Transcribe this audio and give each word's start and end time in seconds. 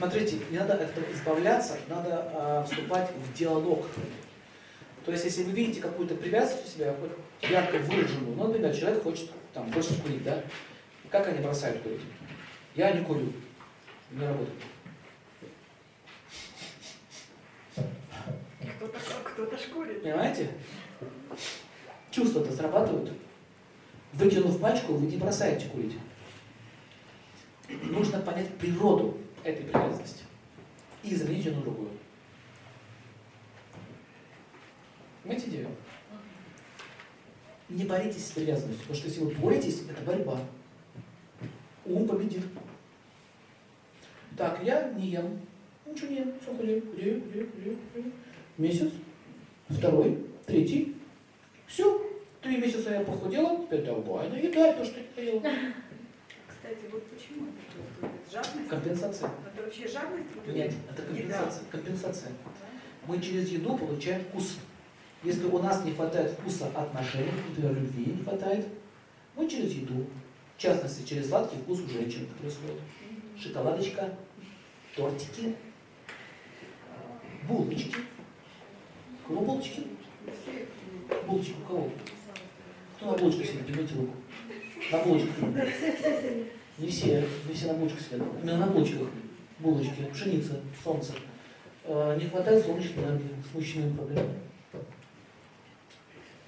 Смотрите, 0.00 0.38
не 0.50 0.56
надо 0.56 0.72
от 0.72 0.80
этого 0.80 1.04
избавляться, 1.12 1.76
надо 1.86 2.30
а, 2.32 2.64
вступать 2.64 3.10
в 3.14 3.34
диалог. 3.34 3.86
То 5.04 5.12
есть, 5.12 5.26
если 5.26 5.42
вы 5.42 5.52
видите 5.52 5.82
какую-то 5.82 6.14
привязанность 6.14 6.68
у 6.68 6.70
себя, 6.70 6.94
хоть 6.98 7.50
ярко 7.50 7.76
выраженную, 7.76 8.34
ну, 8.34 8.46
например, 8.46 8.74
человек 8.74 9.02
хочет, 9.02 9.30
там, 9.52 9.70
хочет 9.70 10.00
курить, 10.00 10.24
да? 10.24 10.42
Как 11.10 11.28
они 11.28 11.40
бросают 11.40 11.82
курить? 11.82 12.00
Я 12.74 12.92
не 12.92 13.04
курю. 13.04 13.30
Не 14.12 14.24
работает. 14.24 14.62
Кто-то 18.78 18.98
кто 19.22 19.58
шкурит. 19.58 20.02
Понимаете? 20.02 20.48
Чувства-то 22.10 22.50
срабатывают. 22.52 23.12
Вытянув 24.14 24.58
пачку, 24.62 24.94
вы 24.94 25.08
не 25.08 25.18
бросаете 25.18 25.66
курить. 25.66 25.98
Нужно 27.82 28.20
понять 28.20 28.48
природу 28.54 29.18
этой 29.44 29.64
привязанности 29.64 30.24
и 31.02 31.14
заменить 31.14 31.44
ее 31.44 31.56
на 31.56 31.62
другую. 31.62 31.90
Понимаете 35.22 35.50
идею? 35.50 35.68
Не 37.68 37.84
боритесь 37.84 38.26
с 38.26 38.32
привязанностью, 38.32 38.80
потому 38.80 38.96
что 38.96 39.08
если 39.08 39.20
вы 39.20 39.30
боретесь, 39.36 39.82
это 39.88 40.02
борьба. 40.02 40.40
Ум 41.84 42.06
победит. 42.06 42.42
Так, 44.36 44.62
я 44.64 44.90
не 44.90 45.08
ем. 45.08 45.40
Ничего 45.86 46.08
не 46.08 46.16
ем, 46.16 46.32
все 46.40 46.54
худею, 46.54 46.82
худею, 46.82 47.22
худею, 47.22 47.48
худею. 47.52 48.12
Месяц, 48.58 48.90
второй, 49.68 50.24
третий. 50.46 50.96
Все, 51.66 52.10
три 52.42 52.56
месяца 52.56 52.90
я 52.92 53.00
похудела, 53.00 53.64
теперь 53.64 53.82
давай 53.82 54.28
наедай 54.28 54.74
то, 54.74 54.84
что 54.84 55.00
я 55.16 55.22
ела. 55.22 55.42
Кстати, 56.70 56.92
вот 56.92 57.04
почему 57.08 57.48
это 57.48 57.82
происходит? 58.00 58.32
Жадность? 58.32 58.68
Компенсация. 58.68 59.30
Это 59.52 59.62
вообще 59.64 59.88
жадность? 59.88 60.28
Вот 60.36 60.54
Нет, 60.54 60.72
это 60.88 61.02
это 61.02 61.12
еда. 61.12 61.38
компенсация. 61.38 61.64
Компенсация. 61.72 62.32
Мы 63.08 63.20
через 63.20 63.48
еду 63.48 63.76
получаем 63.76 64.24
вкус. 64.26 64.58
Если 65.24 65.44
у 65.46 65.58
нас 65.58 65.84
не 65.84 65.92
хватает 65.92 66.30
вкуса 66.30 66.68
отношений, 66.68 67.32
например, 67.48 67.74
любви 67.74 68.12
не 68.12 68.22
хватает, 68.22 68.66
мы 69.34 69.48
через 69.48 69.72
еду, 69.72 70.06
в 70.56 70.60
частности, 70.60 71.04
через 71.08 71.28
сладкий 71.28 71.56
вкус 71.58 71.80
у 71.80 71.88
женщин 71.88 72.22
это 72.22 72.34
происходит. 72.34 72.80
Шоколадочка, 73.36 74.16
тортики, 74.94 75.56
булочки. 77.48 77.96
У 79.24 79.28
кого 79.28 79.40
булочки? 79.44 79.82
Булочки 81.26 81.54
у 81.64 81.66
кого? 81.66 81.90
Кто 82.96 83.06
на 83.06 83.18
булочках 83.18 83.46
сидит? 83.46 83.66
Поднимите 83.66 83.94
руку. 83.96 84.16
На 84.92 84.98
булочках. 84.98 85.34
Не 86.78 86.88
все, 86.88 87.24
не 87.48 87.54
все 87.54 87.66
на 87.68 87.74
булочках 87.74 88.00
сидят. 88.00 88.22
Именно 88.42 88.58
на 88.58 88.66
булочках. 88.66 89.08
Булочки, 89.58 90.06
пшеница, 90.12 90.60
солнце. 90.82 91.12
Э, 91.84 92.16
Не 92.18 92.28
хватает 92.28 92.64
солнечной 92.64 93.04
энергии 93.04 93.28
с 93.50 93.54
мужчинами 93.54 93.94
проблемы. 93.96 94.28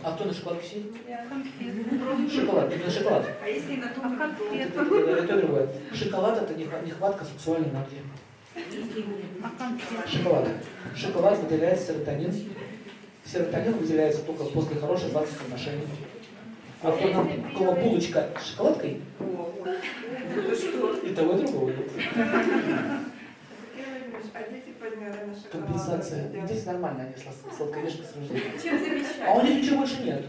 А 0.05 0.13
кто 0.15 0.25
на 0.25 0.33
шоколадке 0.35 0.67
сидит? 0.69 0.95
Шоколад, 2.33 2.73
именно 2.75 2.91
шоколад. 2.91 3.27
А 3.43 3.49
если 3.49 3.77
на 3.77 3.89
том, 3.89 4.05
А 4.05 4.09
на 4.09 4.17
конфеты? 4.17 4.57
Это, 4.57 4.81
это, 4.83 5.11
это 5.25 5.37
другое. 5.39 5.69
Шоколад 5.95 6.43
это 6.43 6.55
нехватка 6.55 7.25
сексуальной 7.25 7.69
энергии. 7.69 8.03
А? 9.43 10.09
Шоколад. 10.09 10.49
Шоколад 10.97 11.39
выделяет 11.39 11.81
серотонин. 11.81 12.33
Серотонин 13.25 13.75
выделяется 13.75 14.23
только 14.23 14.45
после 14.45 14.77
хороших 14.81 15.11
сладких 15.11 15.41
отношений. 15.41 15.87
А 16.83 16.91
кто 16.91 17.09
нам, 17.09 17.29
у 17.55 17.59
кого 17.59 17.73
булочка 17.75 18.29
с 18.41 18.51
шоколадкой, 18.51 19.01
О, 19.21 19.55
ой. 19.63 19.71
Это 19.71 19.83
что? 19.85 20.22
И 20.37 21.15
того, 21.15 21.37
и 21.37 21.43
другого 21.43 21.71
нет. 21.71 21.89
А 24.35 24.41
Компенсация. 25.51 26.47
Здесь 26.47 26.67
нормально, 26.67 27.05
они 27.05 27.15
слад- 27.15 27.55
сладкоежки 27.57 28.03
с 28.03 28.17
рождения. 28.17 28.53
Чем 28.63 28.79
замещать? 28.79 29.21
А 29.27 29.35
у 29.35 29.43
них 29.43 29.63
ничего 29.63 29.79
больше 29.79 30.03
нет. 30.03 30.25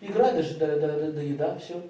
Игра 0.00 0.32
даже 0.32 0.54
до, 0.56 0.66
до, 0.80 0.88
до, 0.98 1.12
до 1.12 1.20
еда, 1.22 1.58
все. 1.58 1.82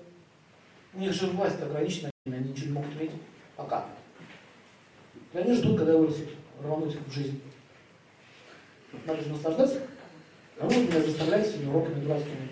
У 0.95 0.99
них 0.99 1.13
же 1.13 1.27
власть 1.29 1.63
ограничена, 1.63 2.11
они 2.27 2.51
ничего 2.51 2.67
не 2.67 2.73
могут 2.73 2.97
иметь. 2.97 3.13
Пока. 3.57 3.87
И 5.33 5.39
они 5.39 5.55
ждут, 5.55 5.79
когда 5.79 5.97
вырастут, 5.97 6.31
рвануть 6.61 6.97
в 7.07 7.13
жизнь. 7.13 7.41
Надо 9.07 9.23
же 9.23 9.31
наслаждаться. 9.31 9.81
А 10.59 10.67
вы 10.67 10.77
меня 10.77 11.01
заставляете 11.01 11.51
своими 11.51 11.71
уроками 11.71 12.01
дурацкими. 12.01 12.49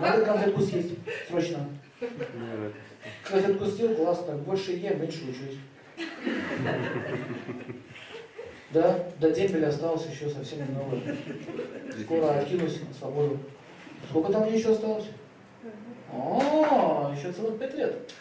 Надо 0.00 0.24
конфетку 0.24 0.62
съесть. 0.62 0.94
Срочно. 1.28 1.68
Конфетку 3.24 3.66
съел, 3.66 3.94
классно. 3.94 4.36
Больше 4.38 4.72
ем, 4.72 5.00
меньше 5.00 5.24
учусь. 5.24 5.58
Да, 8.72 9.10
до 9.18 9.30
дембеля 9.30 9.68
осталось 9.68 10.06
еще 10.06 10.30
совсем 10.30 10.60
немного. 10.60 11.00
Скоро 12.02 12.38
откинусь 12.38 12.80
на 12.80 12.94
свободу. 12.94 13.38
Сколько 14.08 14.32
там 14.32 14.42
мне 14.44 14.58
еще 14.58 14.72
осталось? 14.72 15.06
О, 16.12 17.12
еще 17.16 17.32
целых 17.32 17.58
пять 17.58 17.74
лет. 17.74 18.12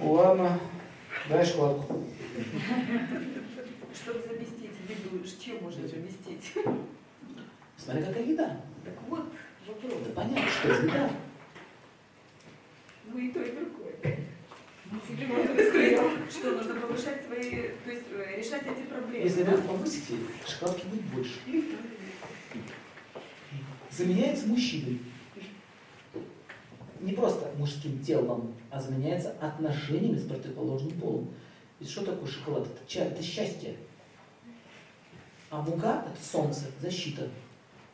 Ладно, 0.00 0.58
дай 1.28 1.44
шоколадку. 1.44 2.04
Чтобы 3.94 4.20
заместить 4.20 4.70
еду, 4.88 5.24
чем 5.44 5.62
можно 5.62 5.86
заместить? 5.86 6.52
Смотри, 7.76 8.04
какая 8.04 8.24
еда. 8.24 8.56
Так 8.84 8.94
вот, 9.08 9.24
вопрос. 9.66 9.92
Это 10.02 10.10
понятно, 10.10 10.50
что 10.50 10.68
это 10.68 10.82
еда. 10.86 11.10
Ну 13.06 13.18
и 13.18 13.32
то, 13.32 13.42
и 13.42 13.52
другое. 13.52 14.18
Сказать, 15.68 16.30
что 16.30 16.50
нужно 16.52 16.74
повышать 16.74 17.24
свои, 17.26 17.68
то 17.84 17.90
есть 17.90 18.04
э, 18.10 18.36
решать 18.38 18.62
эти 18.62 18.86
проблемы. 18.86 19.24
Если 19.24 19.42
вы 19.42 19.56
повысите, 19.62 20.14
шоколадки 20.46 20.86
будет 20.86 21.04
больше. 21.04 21.38
Заменяется 23.90 24.46
мужчиной. 24.46 25.00
Не 27.00 27.12
просто 27.12 27.50
мужским 27.58 28.02
телом, 28.02 28.54
а 28.70 28.80
заменяется 28.80 29.34
отношениями 29.40 30.18
с 30.18 30.26
противоположным 30.26 30.92
полом. 31.00 31.34
Ведь 31.80 31.90
что 31.90 32.04
такое 32.04 32.28
шоколад? 32.28 32.66
Это, 32.66 33.04
это 33.04 33.22
счастье. 33.22 33.76
А 35.50 35.60
мука– 35.60 36.06
это 36.14 36.24
солнце, 36.24 36.66
защита. 36.80 37.28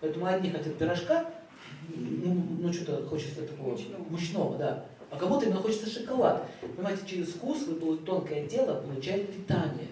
Поэтому 0.01 0.27
одни 0.27 0.51
хотят 0.51 0.79
пирожка, 0.79 1.33
ну, 1.97 2.47
ну 2.61 2.73
что-то 2.73 3.07
хочется 3.07 3.43
такого 3.43 3.71
Мучного. 3.71 4.03
мучного, 4.11 4.59
да. 4.59 4.87
А 5.11 5.17
кому-то 5.17 5.47
именно 5.47 5.61
хочется 5.61 5.89
шоколад. 5.89 6.47
Понимаете, 6.77 7.03
через 7.07 7.29
вкус 7.29 7.63
вы, 7.67 7.75
полу- 7.77 7.97
тонкое 7.99 8.47
тело 8.47 8.81
получает 8.81 9.33
питание. 9.35 9.89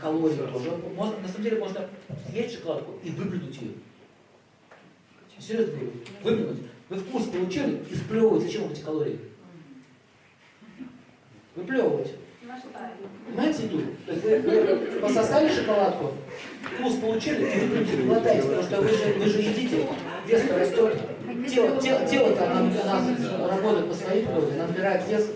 Калории 0.00 0.34
тоже. 0.36 0.70
Можно, 0.96 1.18
на 1.20 1.28
самом 1.28 1.42
деле 1.44 1.58
можно 1.58 1.88
съесть 2.28 2.54
шоколадку 2.56 2.92
и 3.04 3.10
выплюнуть 3.10 3.56
ее. 3.60 3.72
Серьезно 5.38 5.72
говорю, 5.74 5.92
выплюнуть. 6.22 6.62
Вы 6.88 6.96
вкус 6.96 7.24
получили 7.26 7.82
и 7.90 7.94
сплевывать. 7.94 8.42
Зачем 8.42 8.62
вам 8.62 8.72
эти 8.72 8.80
калории? 8.80 9.20
Выплевывать. 11.54 12.12
Понимаете 13.26 13.64
еду? 13.64 13.82
То 14.06 14.12
есть 14.12 14.24
вы, 14.24 14.40
вы 14.40 15.00
пососали 15.00 15.48
шоколадку, 15.54 16.12
вкус 16.78 16.94
получили 16.96 17.44
и 17.46 17.96
не 17.96 18.06
глотаете, 18.06 18.48
потому 18.48 18.62
что 18.62 18.80
вы 18.80 18.88
же, 18.88 19.14
вы 19.18 19.26
же 19.26 19.38
едите, 19.40 19.86
вес 20.26 20.50
растет. 20.50 21.00
Тело, 21.48 21.80
тело, 21.80 22.06
тело-то 22.06 22.44
оно, 22.44 22.70
оно 22.84 23.48
работает 23.48 23.88
по 23.88 23.94
своей 23.94 24.24
природе, 24.24 24.52
оно 24.54 24.66
набирает 24.68 25.08
вес, 25.08 25.30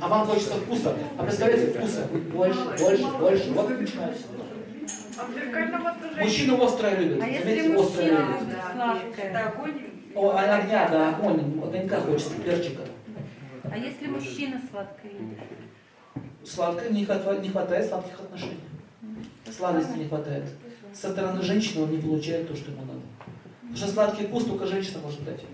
а 0.00 0.08
вам 0.08 0.26
хочется 0.26 0.54
вкуса. 0.54 0.94
А 1.16 1.22
представляете, 1.22 1.78
вкуса 1.78 2.04
будет 2.10 2.24
больше, 2.24 2.60
больше, 2.78 3.06
больше. 3.18 3.50
Вот 3.52 3.70
и 3.70 3.74
начинается. 3.74 4.24
А? 5.18 6.22
Мужчины 6.22 6.56
острое 6.62 6.96
любят. 6.96 7.18
А 7.18 7.26
Заметьте, 7.26 7.76
острое 7.76 8.12
мужчина. 8.12 8.36
Да, 8.50 8.72
сладкое? 8.72 9.24
Это 9.24 9.48
огонь. 9.48 9.82
О, 10.14 10.30
а 10.30 10.56
огня, 10.56 10.88
да, 10.90 11.08
огонь, 11.10 11.60
огонька 11.62 12.00
хочется, 12.00 12.34
перчика. 12.44 12.82
А 13.70 13.76
если 13.76 14.06
мужчина 14.06 14.60
сладкое 14.70 15.12
едит? 15.12 15.38
Сладкое 16.44 16.90
не 16.90 17.04
хватает, 17.04 17.42
не 17.42 17.50
хватает 17.50 17.88
сладких 17.88 18.18
отношений. 18.20 18.60
Сладости 19.56 19.96
не 19.96 20.04
хватает. 20.06 20.44
Со 20.92 21.10
стороны 21.10 21.42
женщины 21.42 21.84
он 21.84 21.90
не 21.90 21.98
получает 21.98 22.48
то, 22.48 22.56
что 22.56 22.70
ему 22.70 22.82
надо. 22.82 23.00
Потому 23.60 23.76
что 23.76 23.88
сладкий 23.88 24.26
вкус 24.26 24.44
только 24.44 24.66
женщина 24.66 24.98
может 25.02 25.24
дать. 25.24 25.44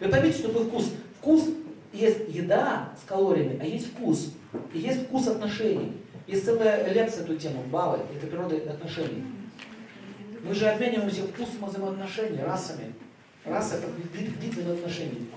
Вы 0.00 0.08
поймите, 0.08 0.38
что 0.38 0.48
такое 0.48 0.64
вкус. 0.66 0.90
Вкус 1.18 1.48
есть 1.92 2.28
еда 2.28 2.92
с 3.00 3.08
калориями, 3.08 3.58
а 3.60 3.64
есть 3.64 3.88
вкус. 3.88 4.32
И 4.72 4.78
есть 4.78 5.04
вкус 5.04 5.28
отношений. 5.28 5.92
Есть 6.26 6.44
целая 6.44 6.92
лекция 6.92 7.24
эту 7.24 7.36
тему, 7.36 7.62
балы, 7.64 7.98
это 8.14 8.26
природа 8.26 8.56
отношений. 8.56 9.24
Мы 10.44 10.54
же 10.54 10.68
обмениваемся 10.68 11.22
вкусом 11.22 11.68
взаимоотношений, 11.68 12.42
расами. 12.42 12.94
Раса 13.44 13.76
это 13.76 13.86
вид 14.16 14.54
взаимоотношений. 14.54 15.28